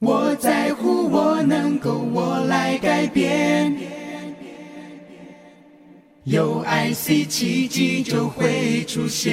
[0.00, 3.76] 我在乎，我能够，我来改变。
[6.24, 9.30] 有 IC 奇迹就会出现。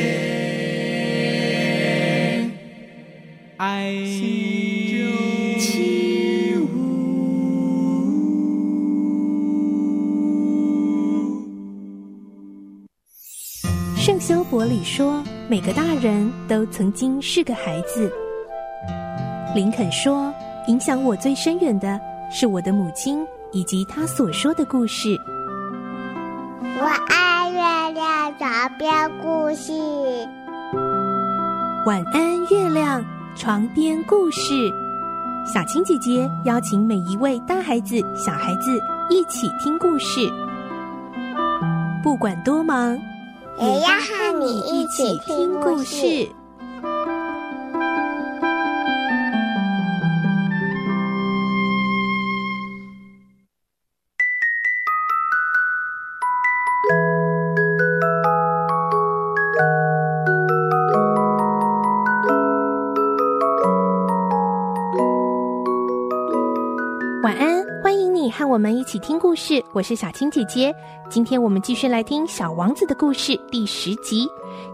[3.58, 6.68] IC 奇物。
[13.96, 18.12] 圣修伯里说：“每个大人都曾经是个孩子。”
[19.56, 20.34] 林肯说。
[20.68, 25.18] 影响我最深远的是我的母亲以及她所说的故事。
[26.62, 29.72] 我爱月亮床边故事。
[31.86, 33.04] 晚安，月亮
[33.38, 34.70] 床边故事。
[35.46, 38.78] 小青姐姐邀请每一位大孩子、小孩子
[39.10, 40.30] 一起听故事，
[42.04, 43.00] 不管多忙，
[43.58, 46.28] 也要和你一起听故事。
[68.46, 70.74] 我们一起听故事，我是小青姐姐。
[71.10, 74.28] 今天我们继续来听《小王子》的故事第十集。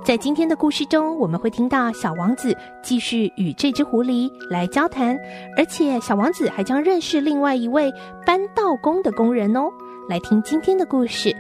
[0.04, 5.18] 在今天的故事中，我们会听到小王子继续与这只狐狸来交谈，
[5.58, 7.92] 而且小王子还将认识另外一位
[8.26, 9.70] 搬道工的工人哦。
[10.10, 11.36] 来听今天的故事。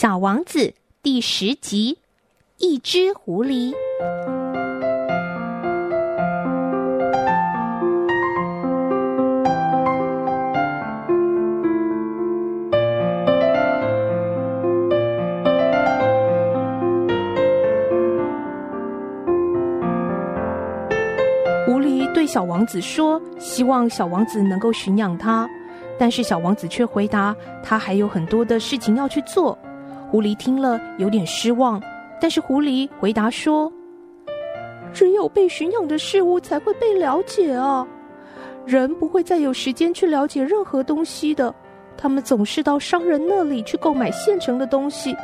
[0.00, 1.98] 小王子第十集，
[2.58, 3.74] 一只狐狸。
[21.66, 25.50] 狐狸对小王子说：“希望小王子能够驯养他。”
[25.98, 27.34] 但是小王子却回答
[27.64, 29.58] ：“他还有很多的事情要去做。”
[30.10, 31.82] 狐狸听了有点失望，
[32.18, 33.70] 但是狐狸回答说
[34.92, 37.86] ：“只有被驯养的事物才会被了解啊，
[38.64, 41.54] 人不会再有时间去了解任何东西的。
[41.94, 45.14] 他们总是到商人那里去购买现成的东西，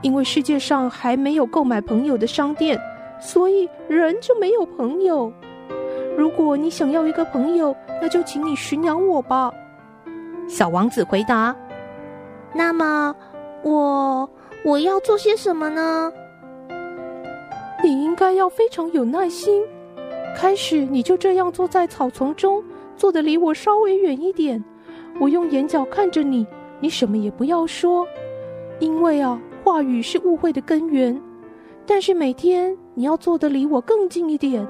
[0.00, 2.80] 因为世界上还没有购买朋友的商店，
[3.20, 5.30] 所以人就没有朋友。
[6.16, 9.52] 如果你想要一个朋友，那就请你驯养我吧。”
[10.48, 11.54] 小王子回答
[12.54, 13.14] ：“那么。”
[13.62, 14.28] 我
[14.64, 16.12] 我要做些什么呢？
[17.82, 19.62] 你应该要非常有耐心。
[20.36, 22.62] 开始你就这样坐在草丛中，
[22.96, 24.62] 坐得离我稍微远一点。
[25.20, 26.46] 我用眼角看着你，
[26.80, 28.06] 你什么也不要说，
[28.78, 31.20] 因为啊，话语是误会的根源。
[31.86, 34.66] 但是每天你要坐得离我更近一点。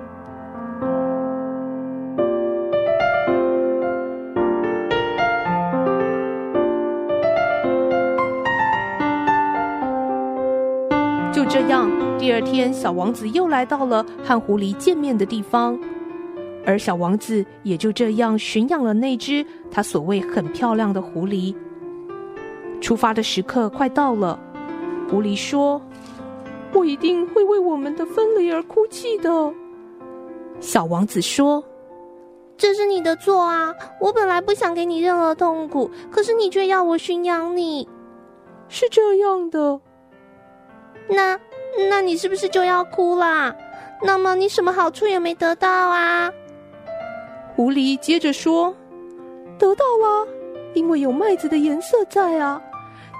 [12.22, 15.76] 第二天，小王子又来到了和狐狸见面的地方，
[16.64, 21.52] 而小王子也就这样驯养了那只他所谓很漂亮的狐狸。
[22.80, 24.38] 出发的时刻快到了，
[25.10, 25.82] 狐狸说
[26.72, 29.52] ：“我一定会为我们的分离而哭泣的。”
[30.60, 31.64] 小王子说
[32.56, 33.74] ：“这是你的错啊！
[34.00, 37.88] 我本来不想给你任何痛苦，可是你却要我驯养你。”
[38.70, 39.80] 是这样的。
[41.08, 41.36] 那，
[41.88, 43.54] 那你是不是就要哭啦？
[44.02, 46.30] 那么你什么好处也没得到啊？
[47.54, 48.74] 狐狸接着说
[49.58, 50.26] ：“得到了，
[50.74, 52.60] 因为有麦子的颜色在啊。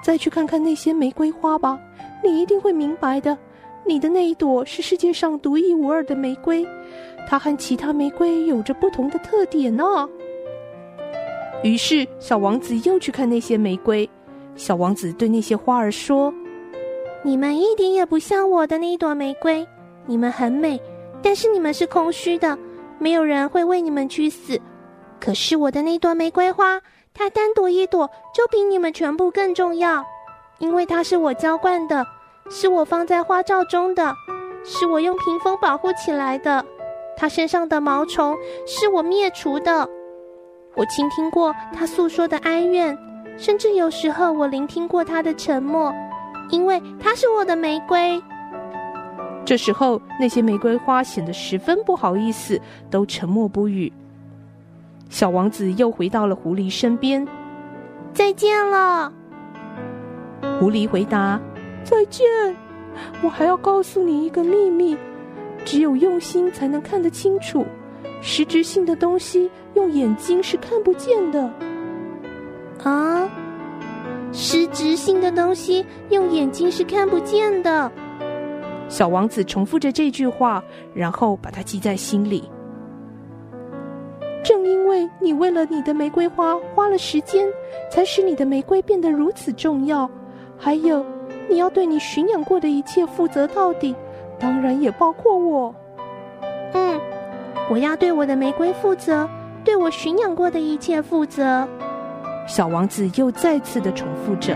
[0.03, 1.79] 再去看看那些玫瑰花吧，
[2.23, 3.37] 你一定会明白的。
[3.85, 6.67] 你的那一朵是世界上独一无二的玫瑰，
[7.29, 9.83] 它和其他玫瑰有着不同的特点呢。”
[11.63, 14.09] 于是小王子又去看那些玫瑰。
[14.55, 16.33] 小王子对那些花儿说。
[17.25, 19.65] 你们一点也不像我的那一朵玫瑰，
[20.05, 20.79] 你们很美，
[21.21, 22.57] 但是你们是空虚的，
[22.99, 24.59] 没有人会为你们去死。
[25.21, 26.81] 可是我的那朵玫瑰花，
[27.13, 30.03] 它单独一朵就比你们全部更重要，
[30.59, 32.05] 因为它是我浇灌的，
[32.49, 34.13] 是我放在花罩中的，
[34.65, 36.63] 是我用屏风保护起来的。
[37.15, 38.35] 它身上的毛虫
[38.67, 39.87] 是我灭除的。
[40.75, 42.97] 我倾听过它诉说的哀怨，
[43.37, 45.93] 甚至有时候我聆听过它的沉默。
[46.49, 48.21] 因为它是我的玫瑰。
[49.45, 52.59] 这时候，那些玫瑰花显得十分不好意思，
[52.89, 53.91] 都沉默不语。
[55.09, 57.27] 小王子又回到了狐狸身边。
[58.13, 59.11] 再见了，
[60.59, 61.39] 狐狸回答
[61.83, 62.25] ：“再见。
[63.21, 64.95] 我还要告诉你一个秘密，
[65.65, 67.65] 只有用心才能看得清楚。
[68.21, 71.51] 实质性的东西用眼睛是看不见的。”
[72.83, 73.27] 啊，
[74.33, 77.89] 实质性的东西用眼睛是看不见的。
[78.89, 80.61] 小王子重复着这句话，
[80.93, 82.49] 然后把它记在心里。
[84.43, 87.47] 正因为你为了你的玫瑰花花了时间，
[87.89, 90.09] 才使你的玫瑰变得如此重要。
[90.57, 91.05] 还有，
[91.47, 93.95] 你要对你驯养过的一切负责到底，
[94.39, 95.73] 当然也包括我。
[96.73, 96.99] 嗯，
[97.69, 99.29] 我要对我的玫瑰负责，
[99.63, 101.67] 对我驯养过的一切负责。
[102.45, 104.55] 小王子又再次的重复着。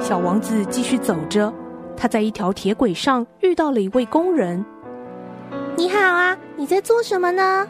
[0.00, 1.52] 小王子继续走着，
[1.96, 4.64] 他在一条铁轨上遇到了一位工人。
[5.76, 7.66] 你好啊，你在做什么呢？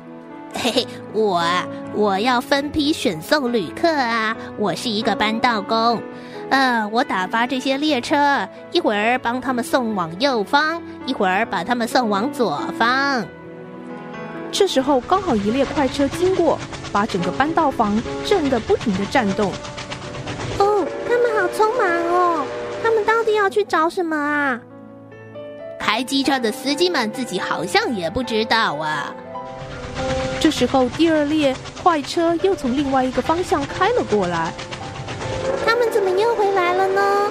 [0.54, 6.02] 嘿嘿，我啊，我要分批选送旅客啊，我是一个搬道工。
[6.50, 13.24] 呃，我打发这些列车，一会儿帮他们送往右方，一会儿把他们送往左方。
[14.50, 16.58] 这时候刚好一列快车经过，
[16.90, 19.52] 把整个搬道房震得不停的颤动。
[20.58, 22.44] 哦，他们好匆忙哦！
[22.82, 24.60] 他们到底要去找什么啊？
[25.78, 29.14] 开机车的司机们自己好像也不知道啊。
[30.50, 34.52] 这时候，第二列快车又从另外一个方向开了过来。
[35.64, 37.30] 他们怎么又回来了呢？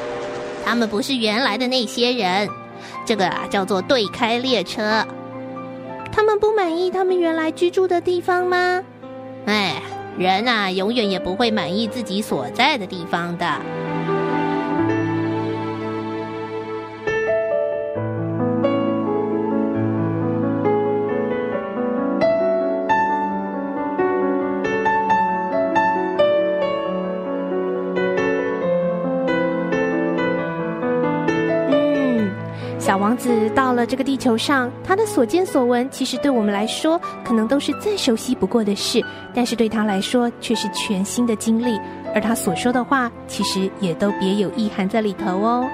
[0.64, 2.48] 他们不是原来的那些人，
[3.06, 5.06] 这个啊叫做对开列车。
[6.14, 8.82] 他们不满意他们原来居住的地方吗？
[9.48, 9.82] 哎，
[10.18, 13.46] 人啊，永远也不会满意自己所在的地方的。
[33.20, 41.80] 子到了这个地球上，他的所见所闻，其实对我们来说，可能都是再熟悉不过的事，但是对他来说，却是全新的经历。
[42.16, 45.68] 而他所说的话，其实也都别有意涵在里头哦。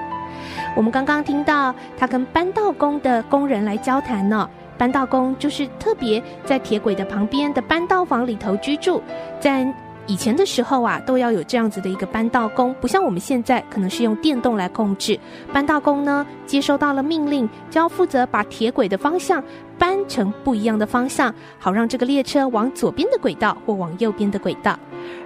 [0.76, 9.00] 我们刚刚听到他跟搬道工的工人来交谈呢，搬道工就是特别在铁轨的旁边的搬道房里头居住，
[9.40, 9.72] 在。
[10.06, 15.18] 以前的时候啊，都要有这样子的一个搬道工，不像我们现在可能是用电动来控制。
[15.52, 19.42] 搬道工呢，接收到了命令，就要负责把铁轨的方向
[19.76, 24.78] 搬成不一样的方向，好让这个列车往左边的轨道或往右边的轨道。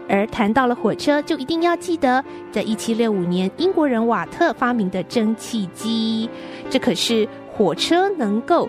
[0.08, 6.28] 而谈到了火车，就一定要记得，在一七六五年，英国人瓦特发明的蒸汽机，
[6.68, 8.68] 这可是火车能够。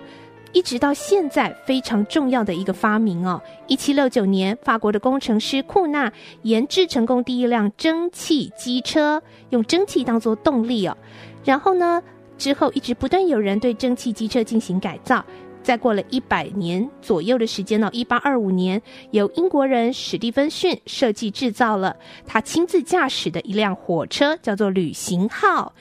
[0.53, 3.42] 一直到现在非常重要的一个发明哦。
[3.68, 6.12] 一七六九年，法国的工程师库纳
[6.44, 10.98] 研制成功第一辆蒸汽机车，用蒸汽当作动力哦。
[11.44, 12.01] 然后呢，
[12.38, 15.24] 之后一直不断有人对蒸汽机车进行改造。
[15.63, 18.81] 再过了一百年左右的时间呢，一八二五年，
[19.12, 21.95] 由英国人史蒂芬逊设计制造了
[22.25, 25.72] 他亲自驾驶的一辆火车，叫做旅行号。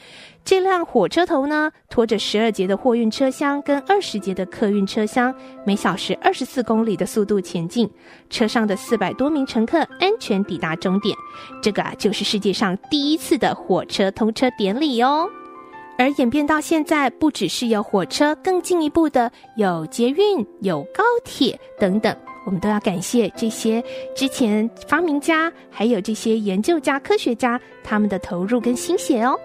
[0.44, 5.32] 这辆火车头呢，拖着十二节的货运车厢跟二十节的客运车厢，
[5.64, 7.88] 每小时二十四公里的速度前进。
[8.30, 11.16] 车上的四百多名乘客安全抵达终点。
[11.62, 15.28] 这个啊，就是世界上第一次的火车通车典礼哦。
[15.99, 22.16] 而演变到现在，不只是有火车，更进一步的有捷运、有高铁等等。
[22.47, 23.85] 我们都要感谢这些
[24.16, 29.38] 之前发明家，还有这些研究家、科学家他们的投入跟心血哦。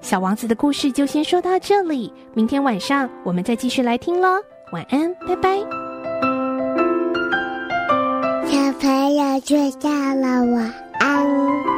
[0.00, 4.28] 小王子的故事就先说到这里，明天晚上我们再继续来听喽。
[4.72, 5.58] 晚安，拜拜。
[8.46, 11.77] 小朋友睡觉了，晚安。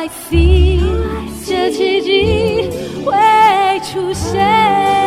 [0.00, 0.80] I see，
[1.46, 2.70] 这奇迹
[3.04, 3.12] 会
[3.80, 4.99] 出现。